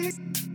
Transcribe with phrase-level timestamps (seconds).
[0.00, 0.49] Cuckoo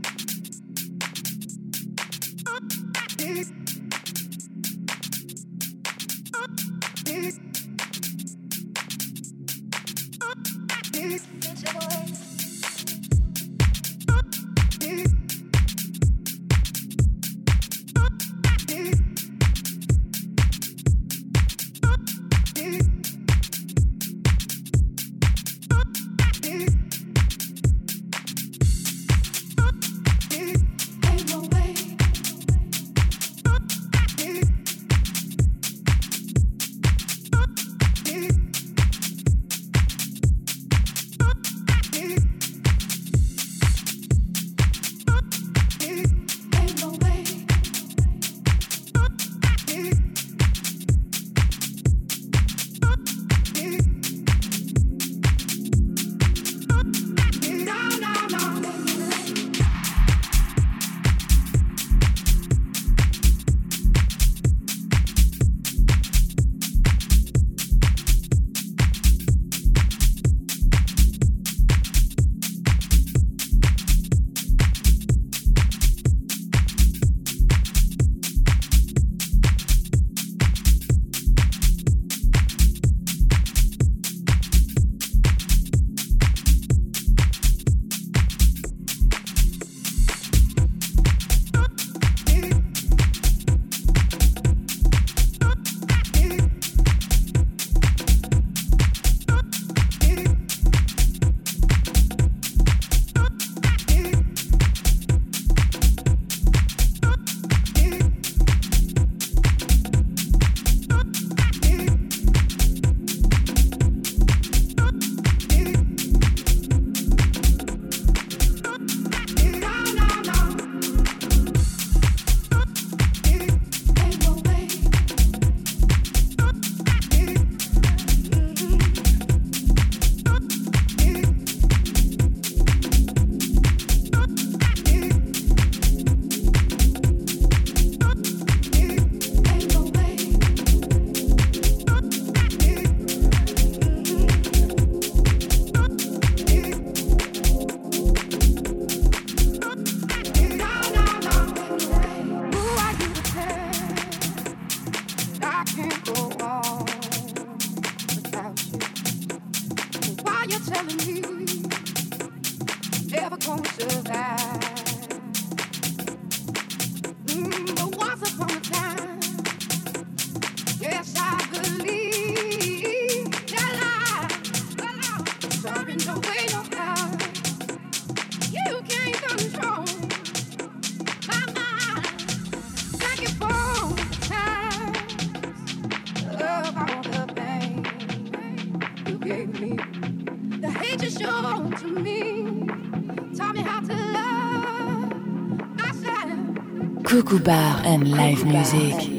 [197.26, 199.15] Bar and Live Music.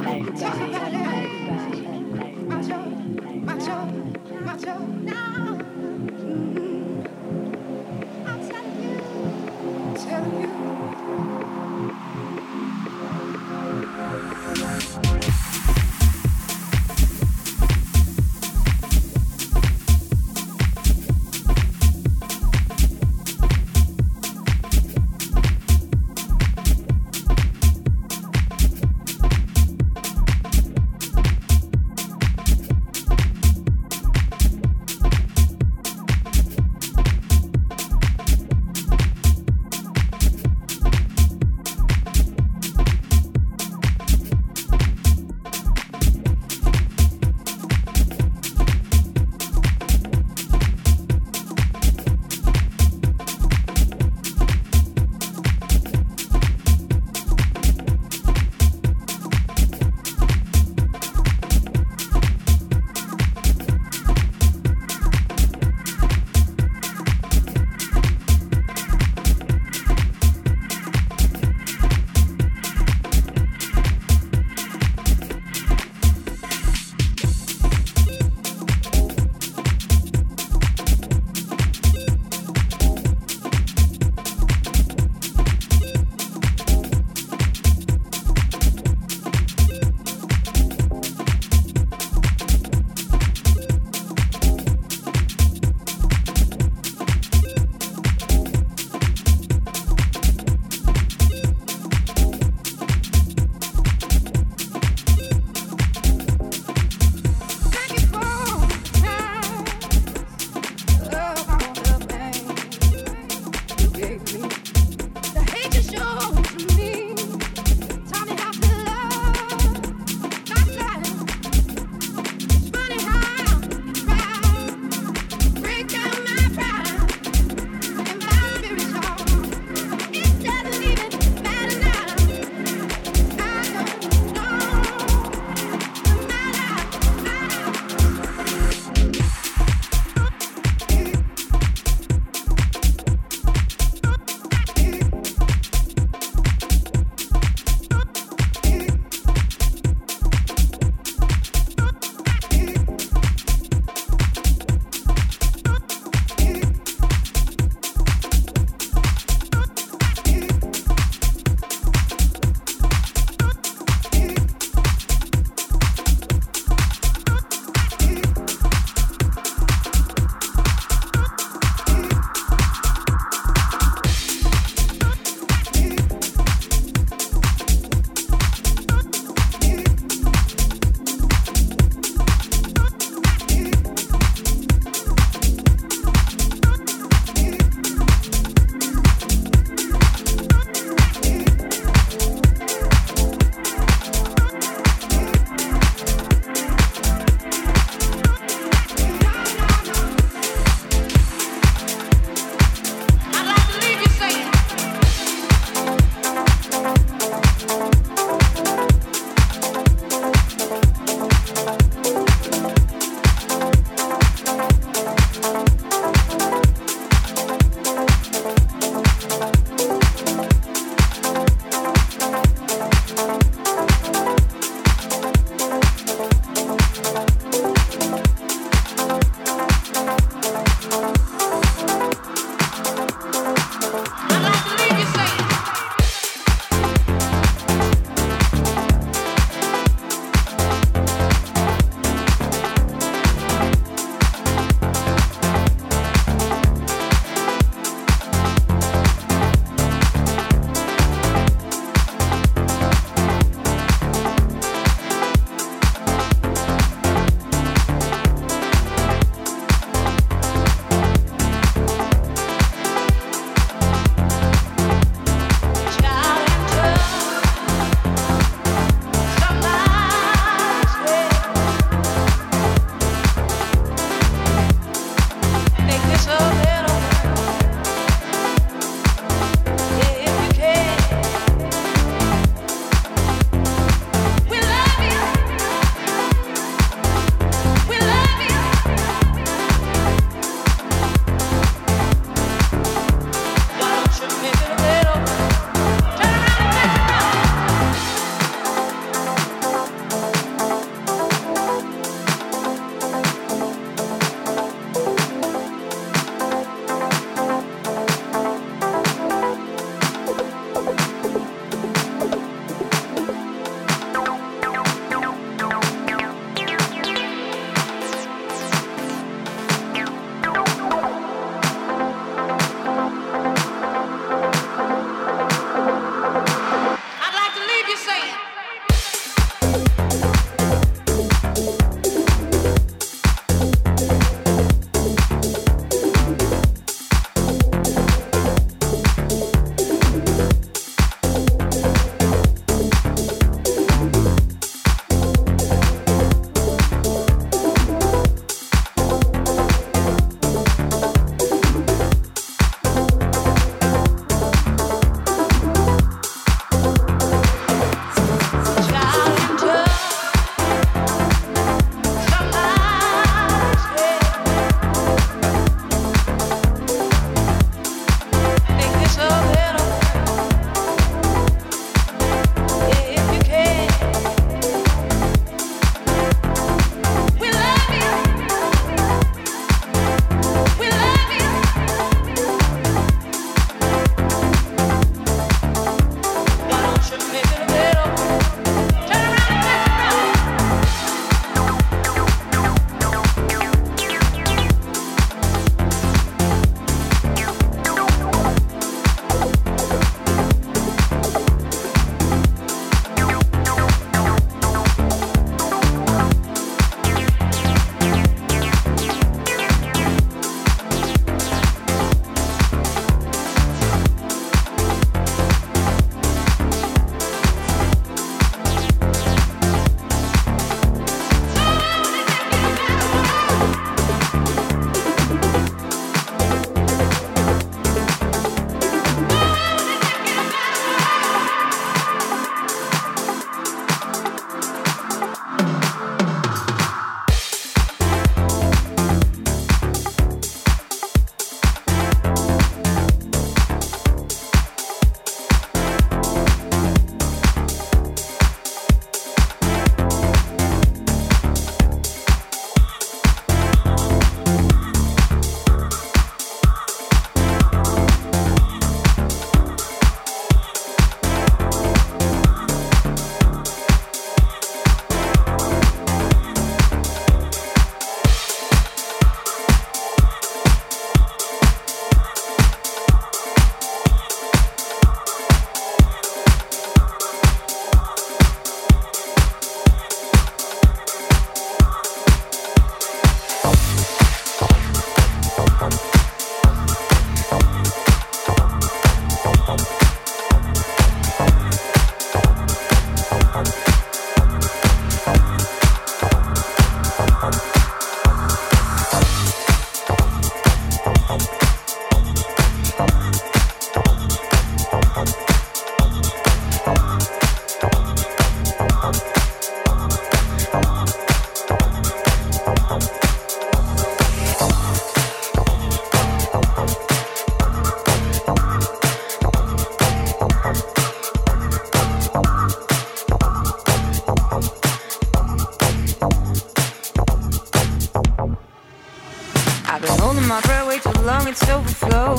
[531.49, 532.37] it's overflow.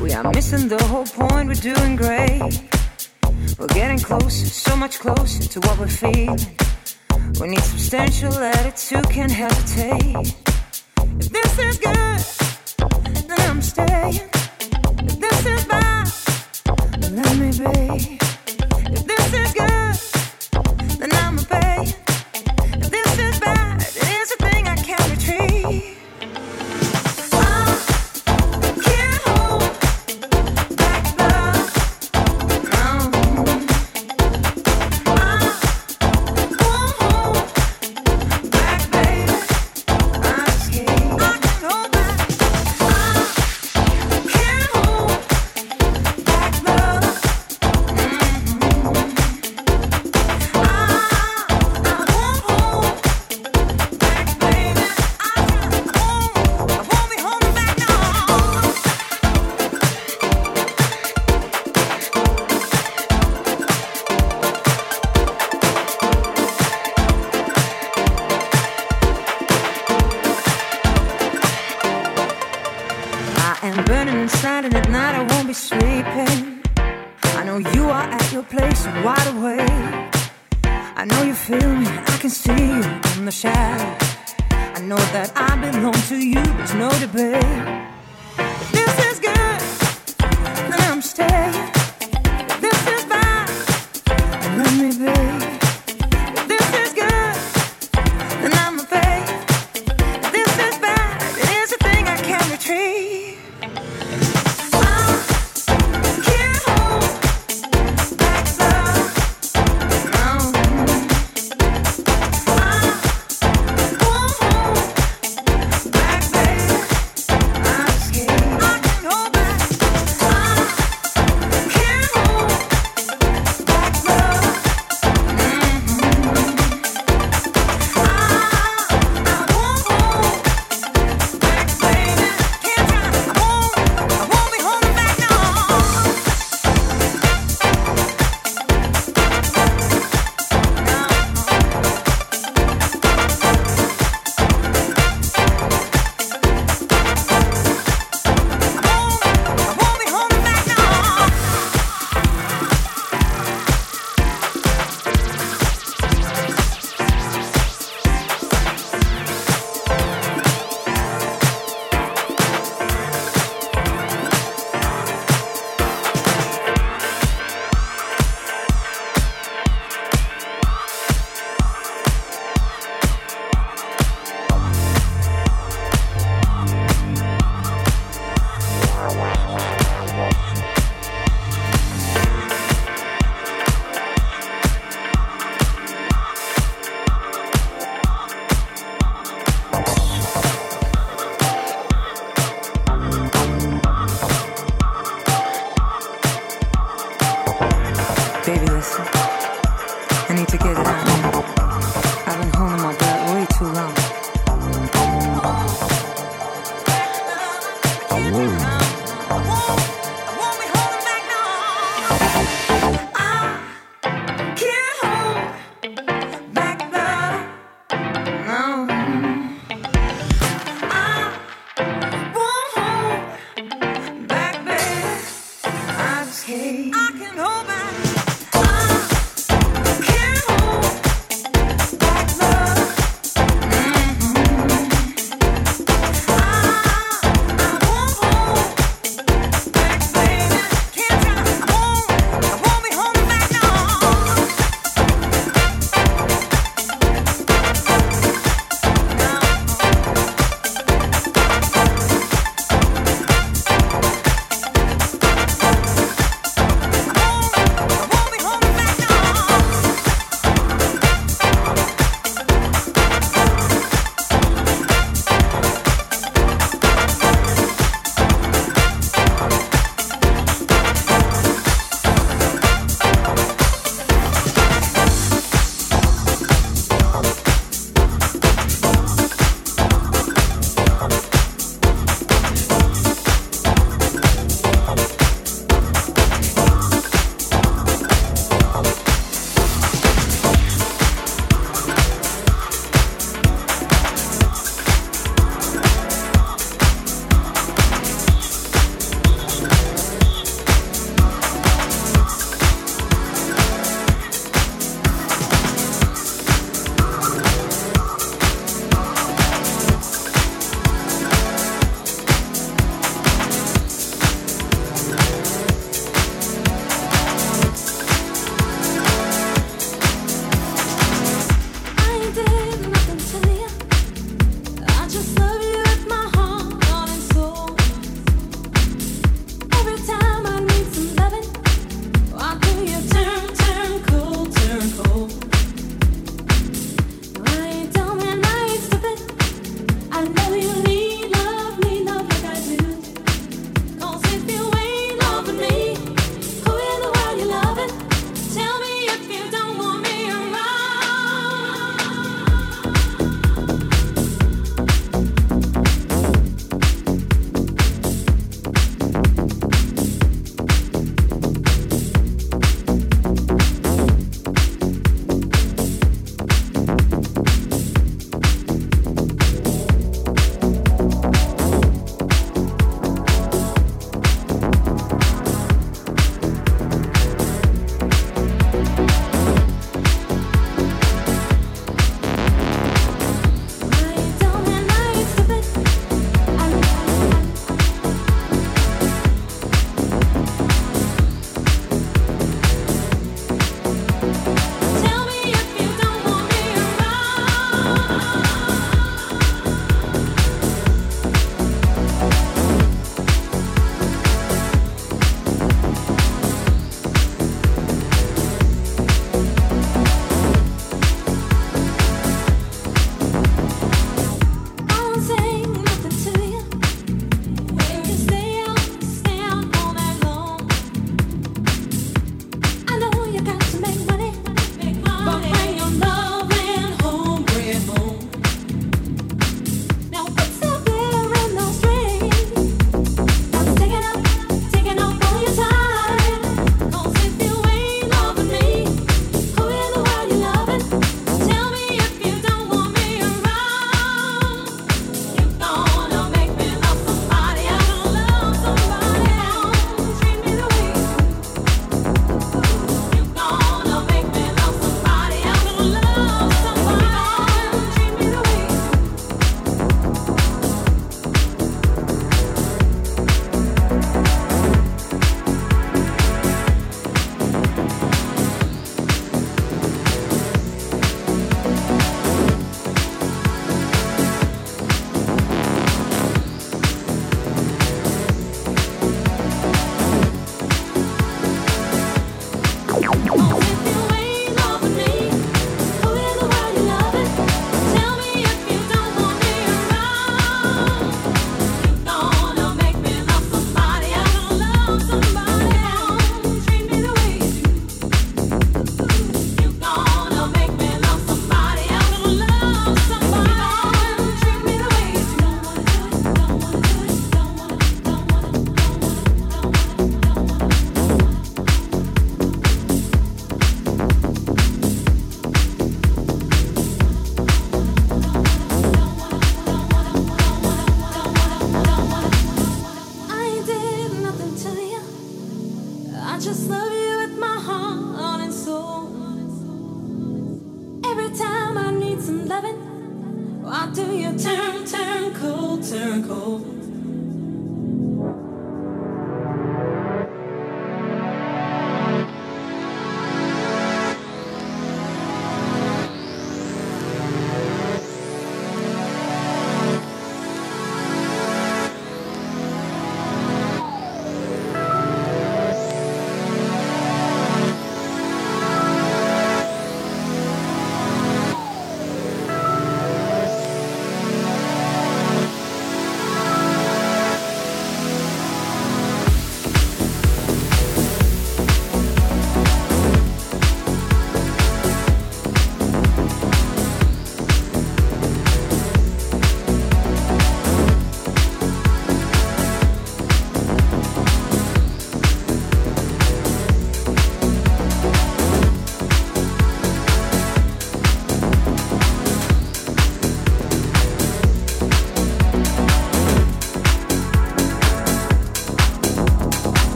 [0.00, 2.40] We are missing the whole point, we're doing great.
[3.58, 6.13] We're getting closer, so much closer to what we're feeling.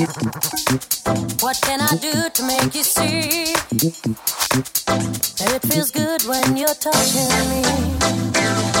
[0.00, 3.52] What can I do to make you see
[5.36, 8.79] that it feels good when you're touching me?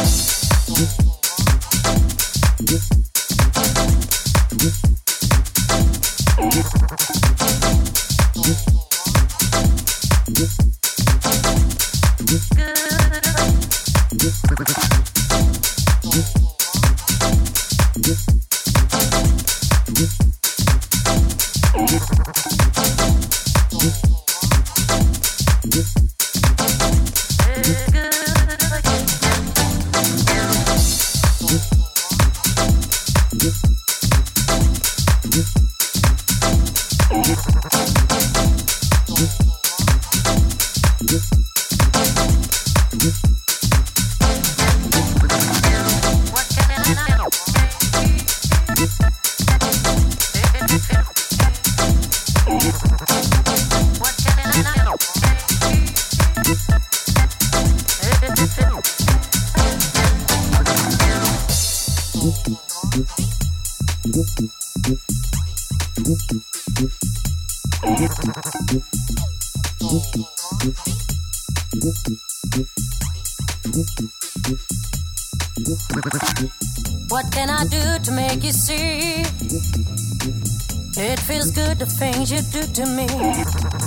[82.26, 83.79] Things you do to me.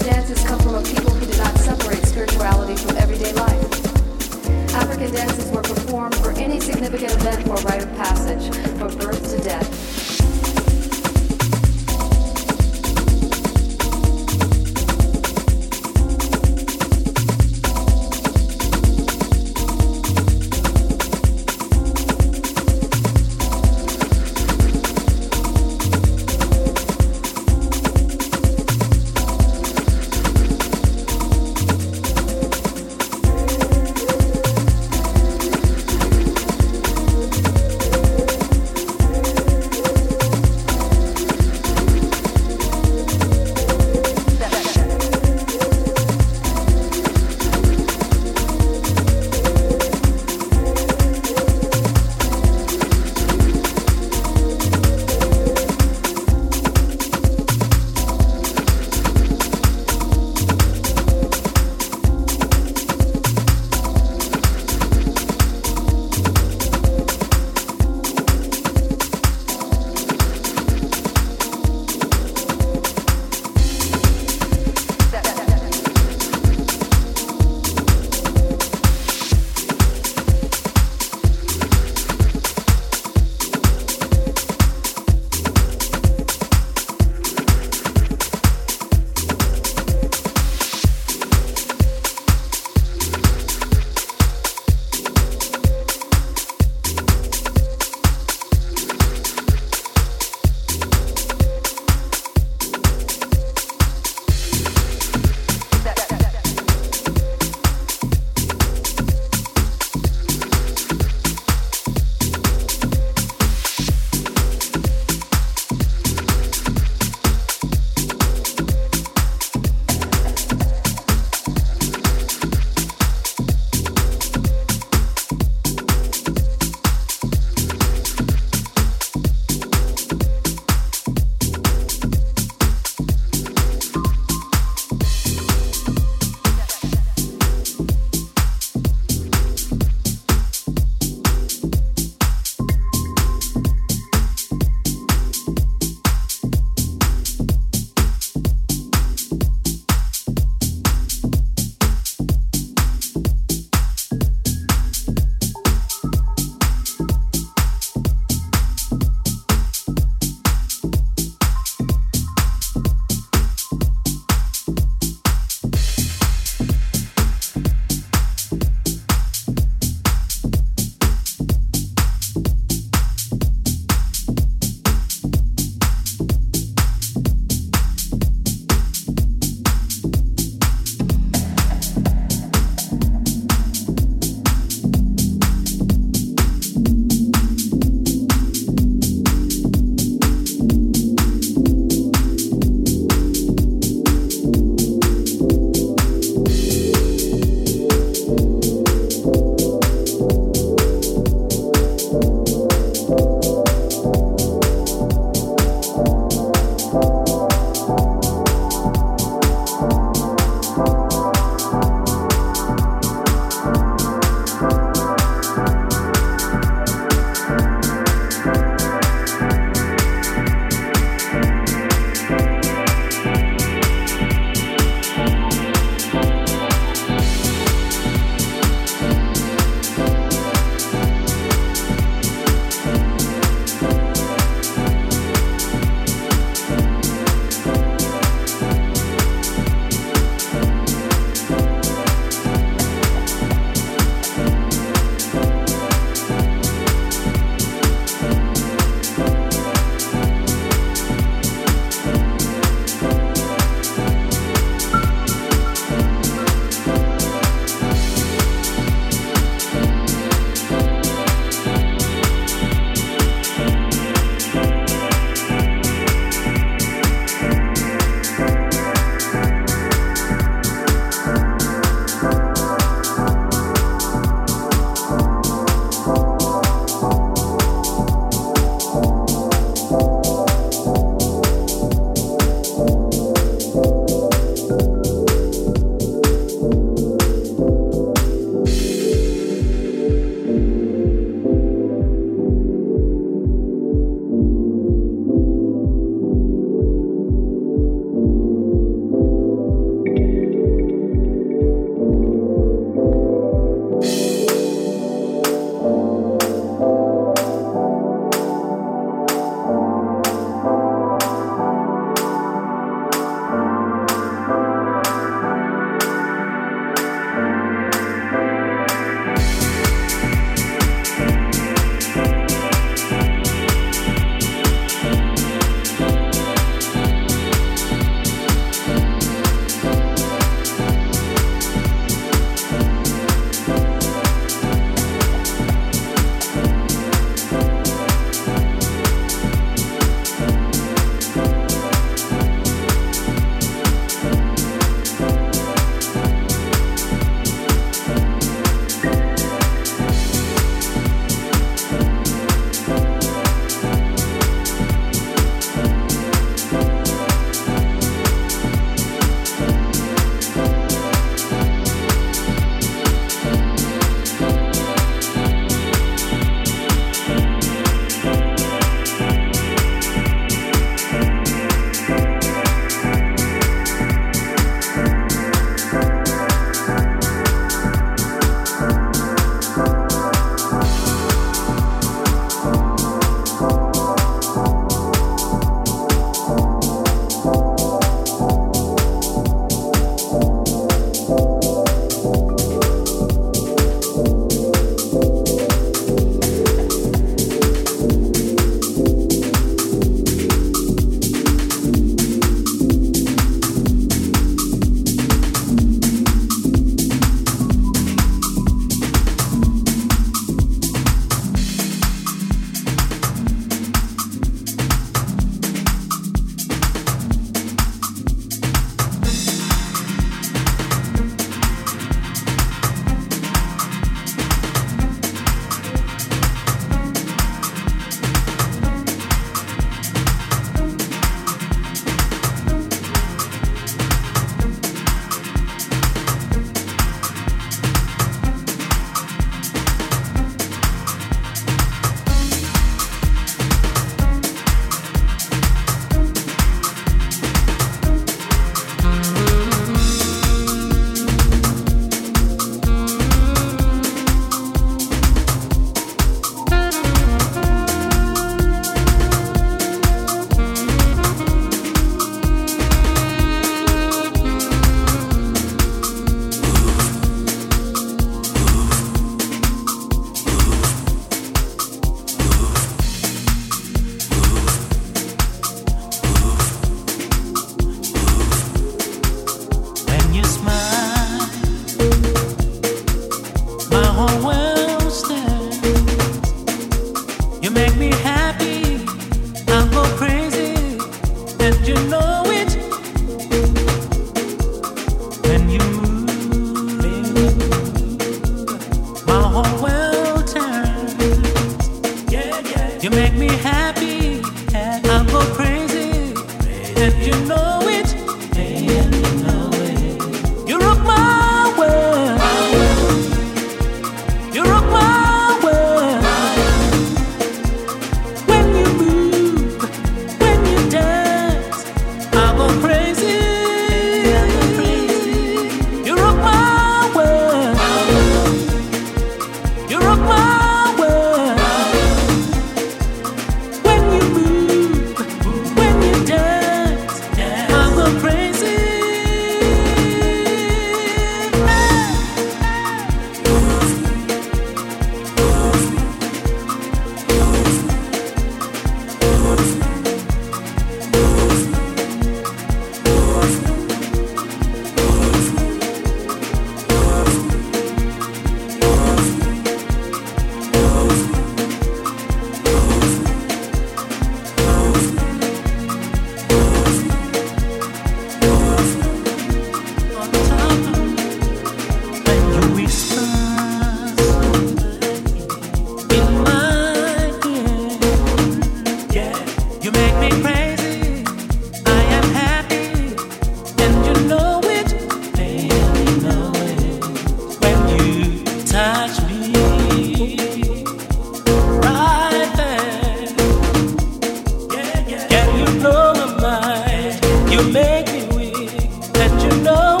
[597.63, 598.69] make me weak,
[599.13, 600.00] that you know.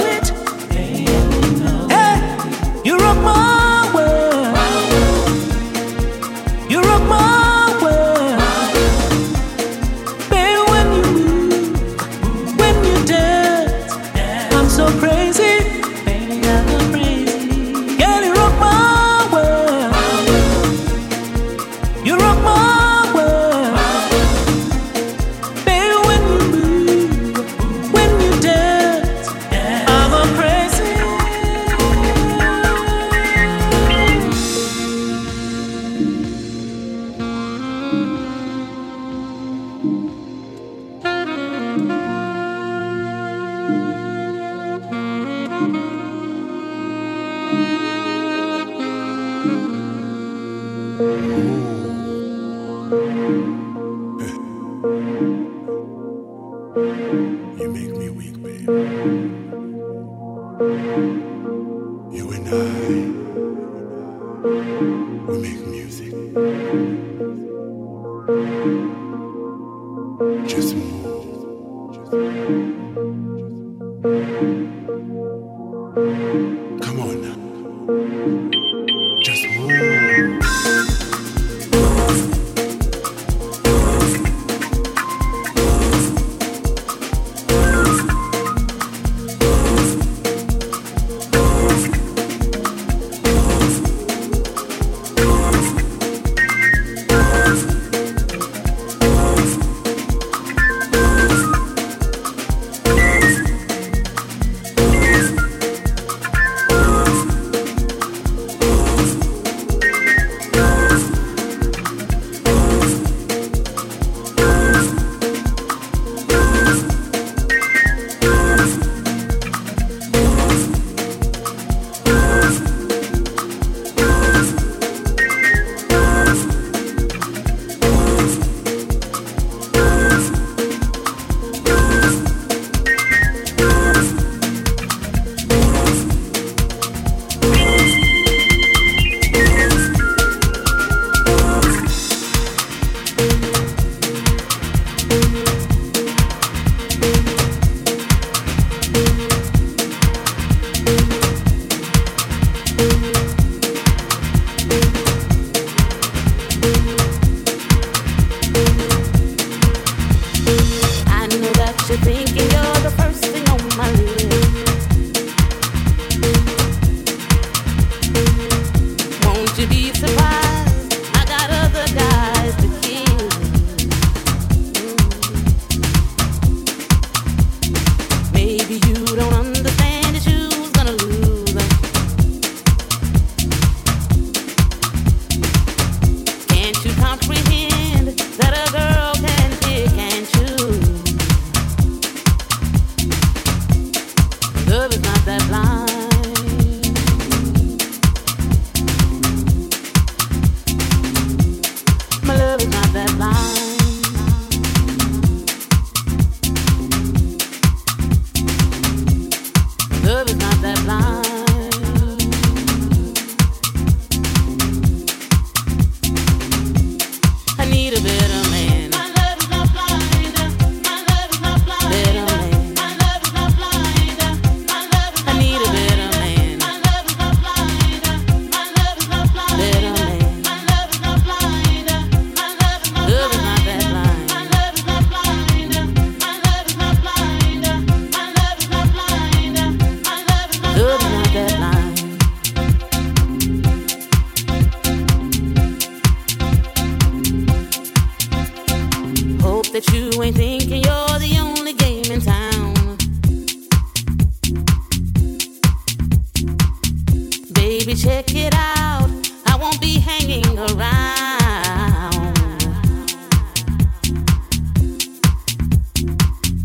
[260.69, 262.37] Around.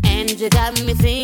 [0.03, 1.16] And you got me thinking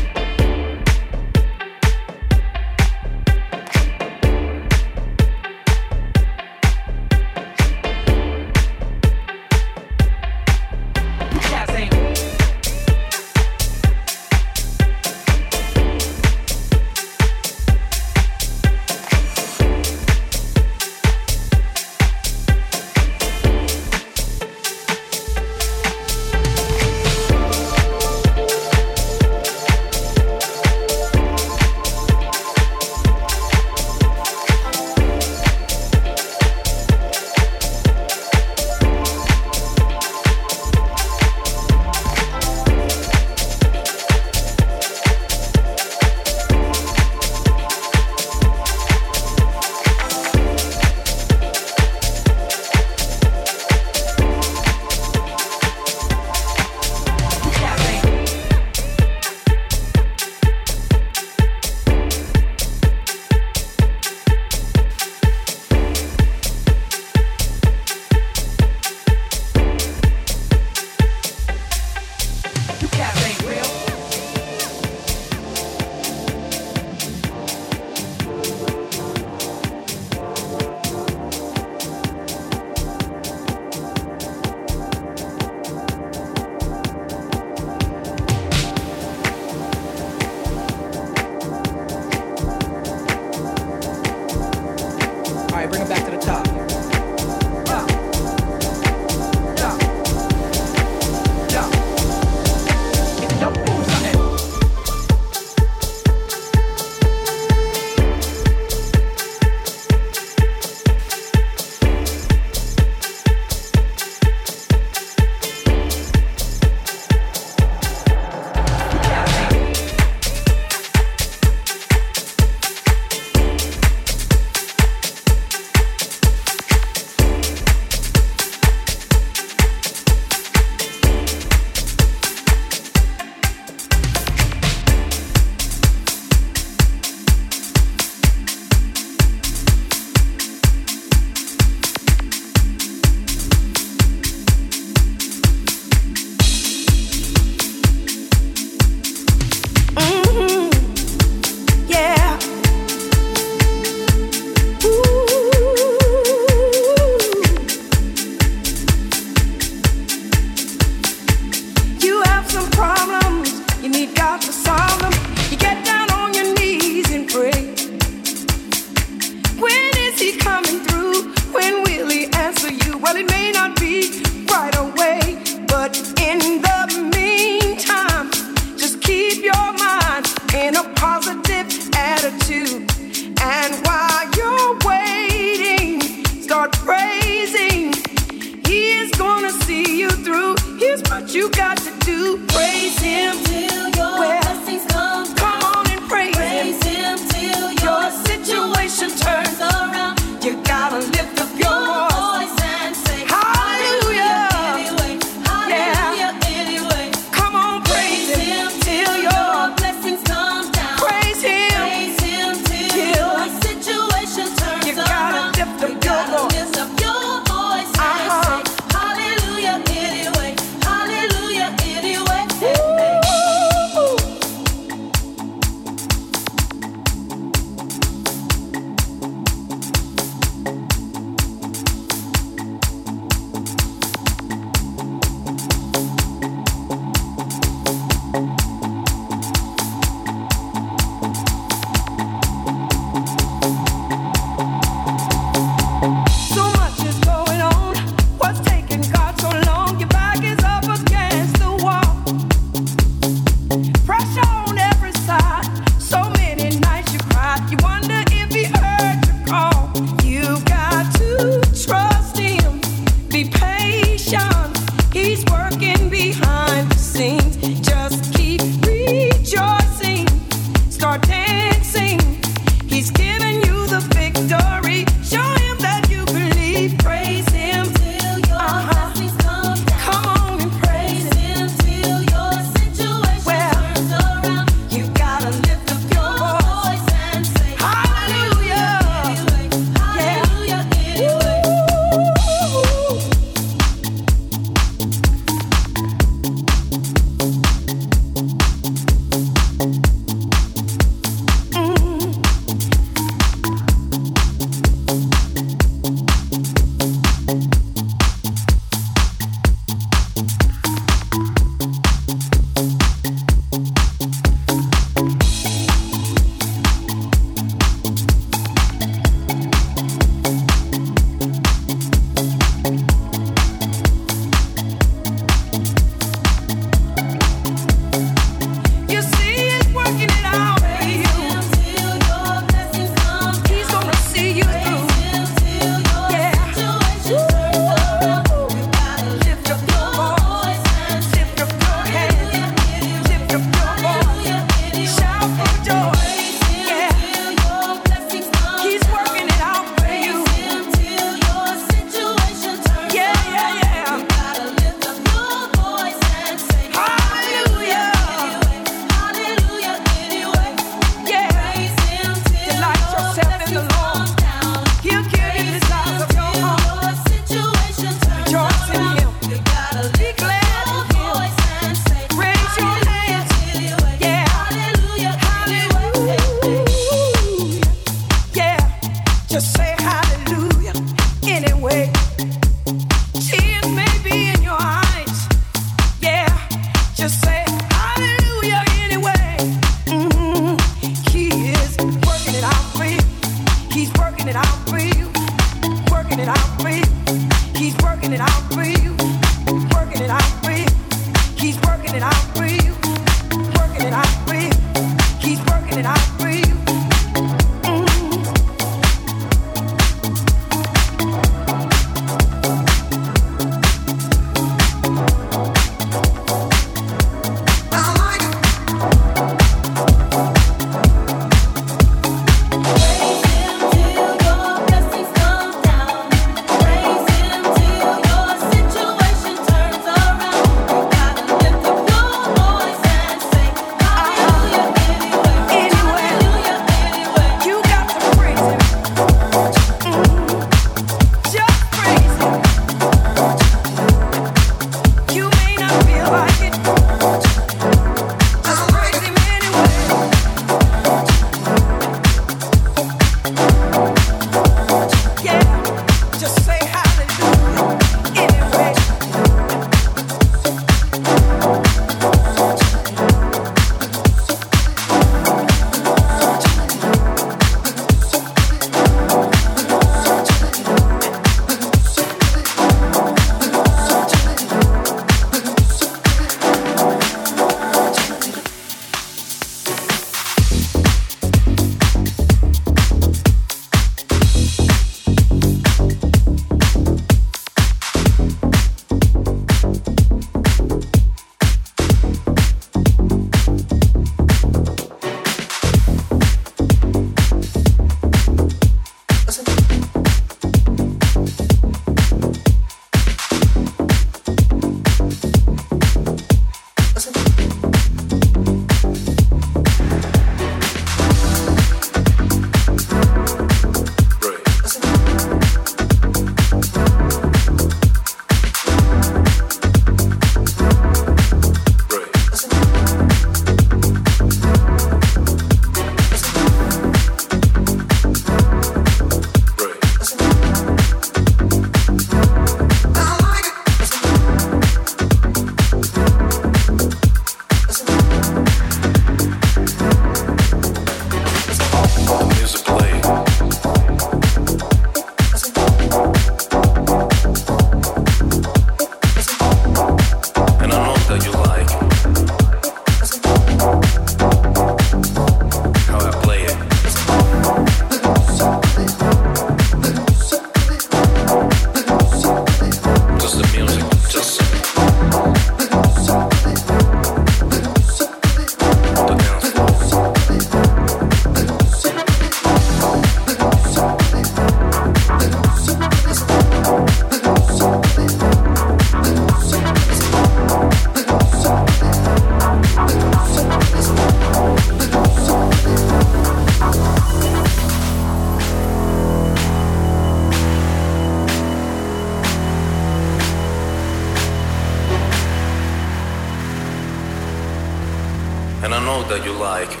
[599.31, 600.00] that you like.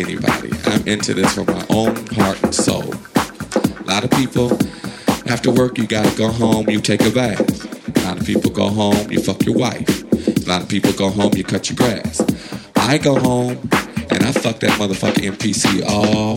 [0.00, 0.50] Anybody.
[0.64, 2.94] I'm into this for my own heart and soul.
[3.14, 4.52] A lot of people,
[5.30, 7.40] after work, you gotta go home, you take a bath.
[7.96, 10.02] A lot of people go home, you fuck your wife.
[10.12, 12.20] A lot of people go home, you cut your grass.
[12.76, 13.58] I go home
[14.10, 16.36] and I fuck that motherfucking MPC all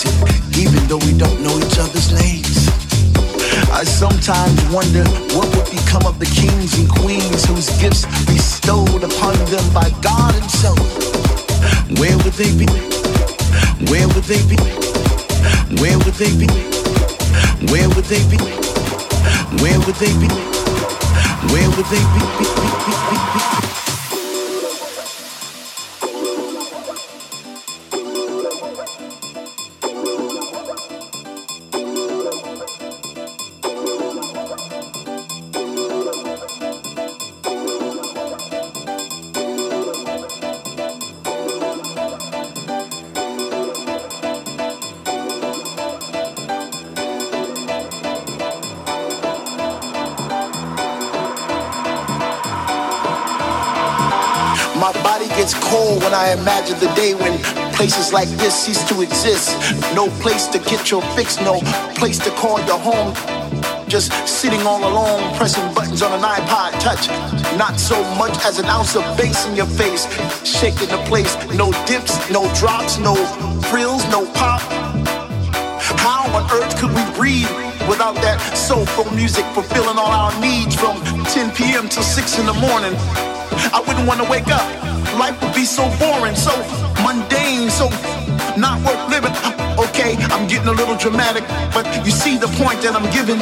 [0.00, 2.68] connected, even though we don't know each other's names.
[3.72, 5.04] I sometimes wonder
[5.36, 10.34] what would become of the kings and queens whose gifts bestowed upon them by God
[10.34, 10.78] Himself.
[11.98, 12.66] Where would they be?
[13.90, 14.56] Where would they be?
[15.80, 16.48] Where would they be?
[17.70, 18.38] Where would they be?
[19.62, 20.28] Where would they be?
[21.52, 22.16] Where would they be?
[22.16, 23.75] Where would they be?
[57.76, 59.50] Places like this cease to exist.
[59.94, 61.60] No place to get your fix, no
[61.94, 63.14] place to call your home.
[63.86, 67.06] Just sitting all alone, pressing buttons on an iPod touch.
[67.56, 70.08] Not so much as an ounce of bass in your face.
[70.42, 73.14] Shaking the place, no dips, no drops, no
[73.70, 74.62] frills, no pop.
[76.00, 77.50] How on earth could we breathe
[77.88, 80.96] without that soulful music fulfilling all our needs from
[81.26, 81.88] 10 p.m.
[81.88, 82.94] till 6 in the morning?
[83.70, 84.95] I wouldn't want to wake up.
[85.18, 86.52] Life would be so boring, so
[87.00, 87.88] mundane, so
[88.60, 89.32] not worth living.
[89.80, 93.40] Okay, I'm getting a little dramatic, but you see the point that I'm giving.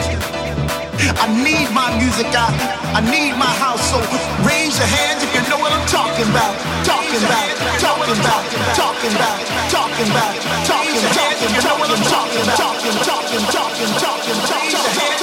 [1.18, 2.46] I need my music, I,
[2.94, 3.98] I need my house, so
[4.46, 6.54] raise your hands if you know what I'm talking about.
[6.86, 7.50] Talking about,
[7.82, 8.44] talking about,
[8.78, 12.54] talking about, talking about, talking, talking, you know what I'm talking about.
[12.54, 14.38] Talking, talking, talking, talking, talking.
[14.46, 15.13] Raise your hands if you know what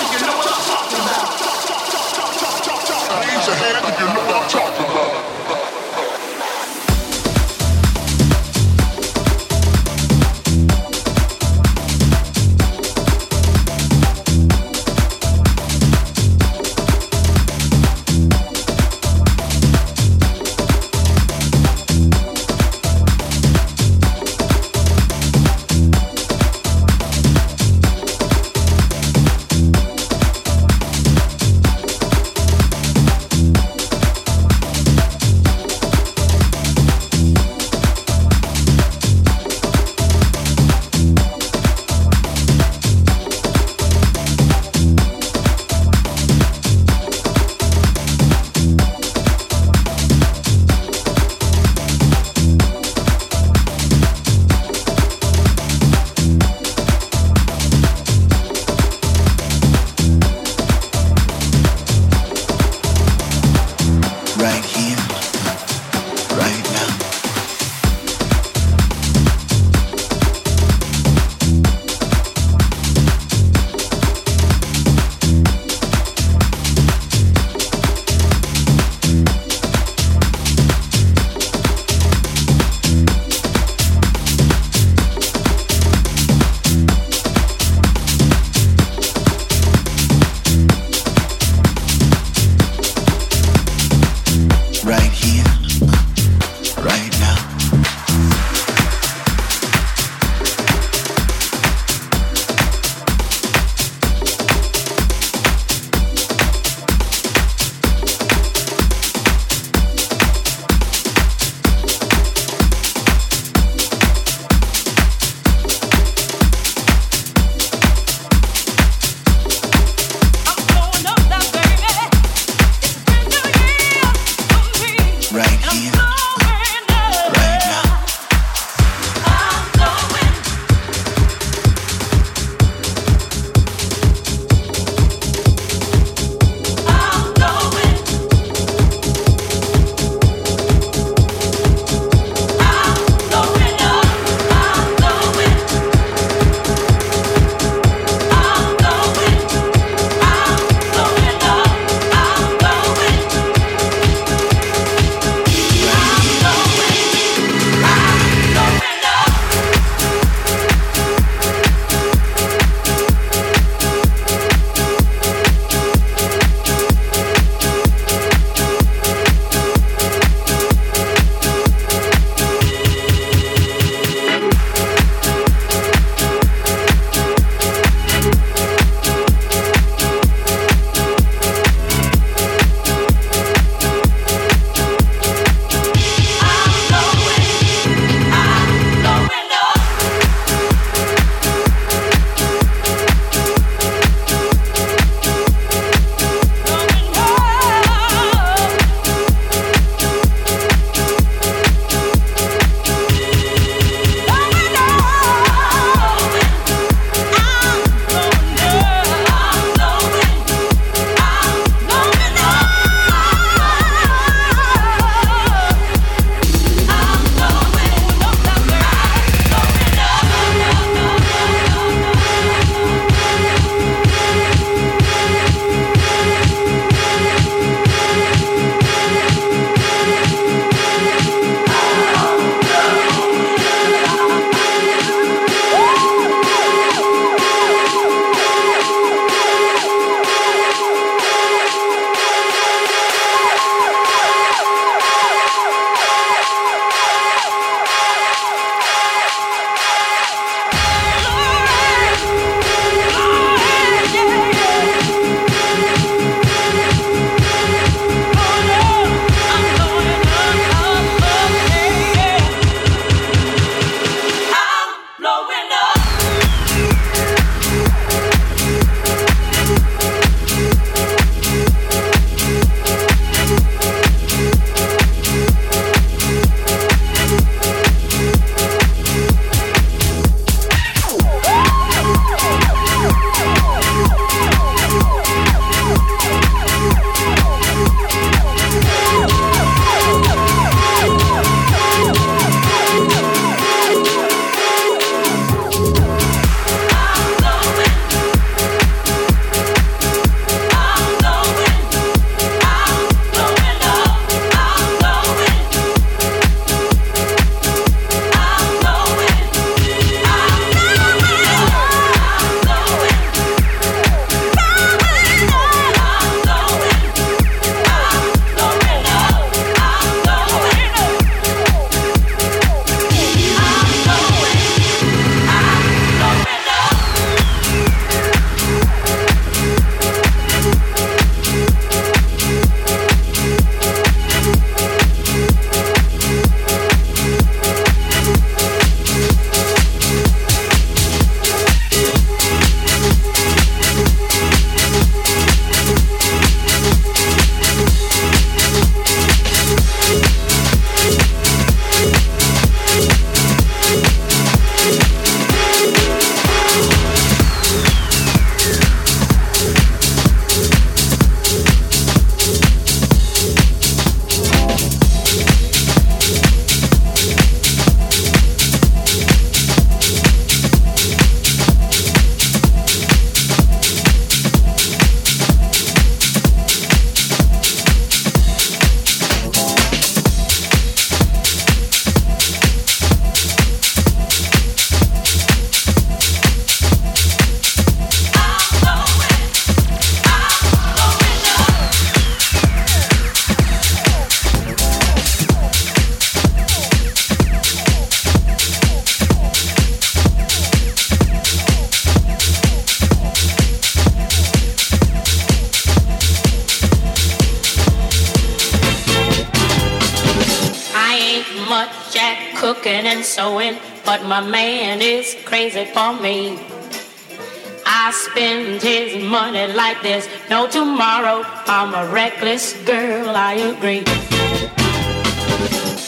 [418.04, 421.44] I spend his money like there's no tomorrow.
[421.68, 424.02] I'm a reckless girl, I agree.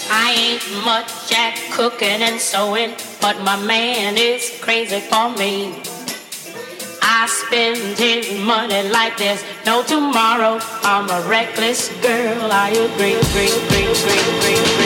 [0.09, 5.75] I ain't much at cooking and sewing, but my man is crazy for me.
[7.03, 10.57] I spend his money like there's no tomorrow.
[10.81, 14.82] I'm a reckless girl, I agree, agree, agree, agree, agree, agree.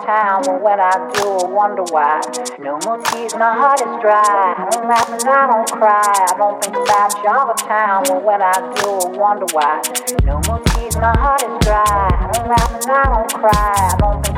[0.00, 0.42] Time.
[0.46, 2.20] Well, when I do, I wonder why.
[2.58, 4.54] No more tears, my heart is dry.
[4.56, 6.14] I don't laugh and I don't cry.
[6.28, 8.02] I don't think about you all the time.
[8.08, 9.82] Well, when I do, I wonder why.
[10.24, 11.84] No more tears, my heart is dry.
[11.84, 13.74] I don't laugh and I don't cry.
[13.78, 14.37] I don't think